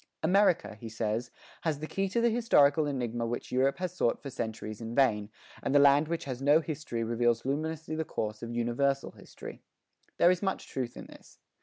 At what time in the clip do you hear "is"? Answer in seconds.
10.31-10.41